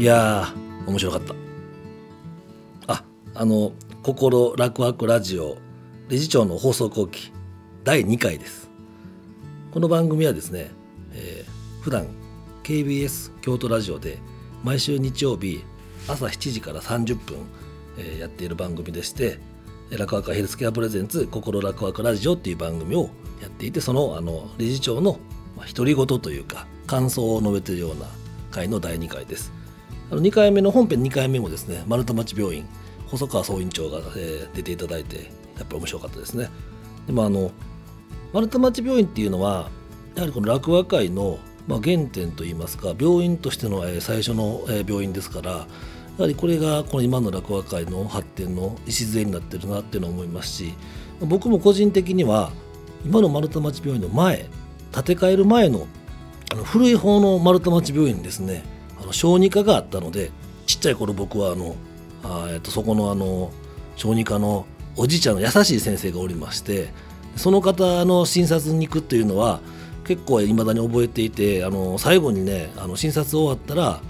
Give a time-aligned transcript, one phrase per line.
[0.00, 0.48] いや
[0.86, 1.34] 面白かった。
[2.86, 3.72] ああの
[4.02, 5.58] 「心楽々ラジオ」
[6.08, 7.30] 理事長の放送後期
[7.84, 8.70] 第2回です。
[9.70, 10.70] この番組はですね、
[11.12, 12.06] えー、普段
[12.62, 14.16] KBS 京都ラジオで
[14.64, 15.62] 毎週日曜日
[16.08, 17.36] 朝7時から30分、
[17.98, 19.38] えー、やっている番組でして
[19.90, 23.10] 楽々ヘルスケアプレゼンツ心楽々ラジオっていう番組を
[23.42, 25.18] やっていてそのあの理事長の
[25.76, 28.06] 独り言というか感想を述べているような
[28.50, 29.59] 回の第2回です。
[30.10, 32.66] あの2回目の本編2回目もですね丸太町病院
[33.06, 36.48] 細川総院長が、えー、出ていただいてやっぱり面白かったですね。
[37.06, 37.50] でもあの
[38.32, 39.70] 丸太町病院っていうのは
[40.14, 45.66] やはりこの落語会の、まあ、原点といいますか病院としての、え最初の、え病院ですからや
[46.18, 50.74] はりこれがこの今の落語会の発展の礎になってるなっていうのは思いますし
[51.20, 52.52] 僕も個人的には
[53.04, 54.48] 今の丸太町病院の前
[54.92, 55.86] 建て替える前の
[56.52, 58.64] あの古い方の丸太町病院ですね
[59.10, 60.30] の小児科があったので
[60.66, 61.74] ちっちゃい頃僕はあの
[62.22, 63.50] あ、えっとそこのあの
[63.96, 64.66] 小児科の
[64.96, 66.88] おじいちゃんの優しい先生がおりまして
[67.36, 69.60] その方の診察に行くっていうのは
[70.04, 74.00] 結構いまだに覚えていてあの最後にねあの診察終わったら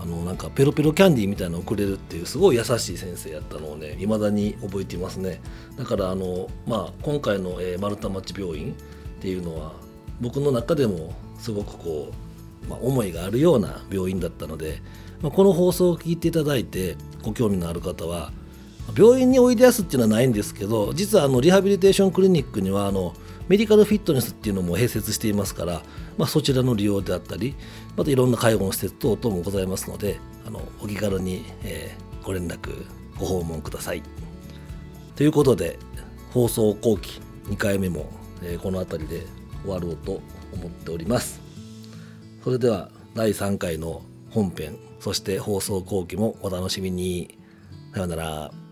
[0.00, 5.40] あのなんかペロペロキャンディーみたいなのをくれるっていうすごい優しい先生やったのをねいまだに覚えていますね。
[5.76, 8.74] だからあの、まあ、今回の、えー、丸太町病院っ
[9.20, 9.72] ていうのは
[10.20, 12.27] 僕の中でもすごくこう、
[12.68, 14.80] まあ、思いがあるような病院だったので、
[15.22, 18.32] まあ、この放送を聞いていただいてご興味のある方は
[18.96, 23.14] 病院においでやすっていうのはないんですけど実はあのリハビリテーションクリニックにはあの
[23.48, 25.82] メディカルフィットネスっていうのも併設していますから、
[26.16, 27.54] まあ、そちらの利用であったり
[27.96, 32.86] またいろんな介護の施設等々もございますのであのお気軽に、えー、ご連絡
[33.18, 34.02] ご訪問ください。
[35.16, 35.78] ということで
[36.30, 38.10] 放送後期2回目も、
[38.42, 39.26] えー、この辺りで
[39.62, 40.20] 終わろうと
[40.52, 41.47] 思っております。
[42.48, 47.38] それでは第3回の本編そして放送後期もお楽しみに。
[47.92, 48.67] さようなら。